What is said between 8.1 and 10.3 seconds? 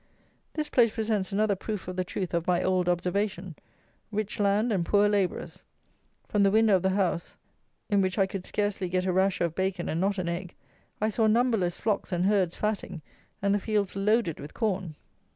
I could scarcely get a rasher of bacon, and not an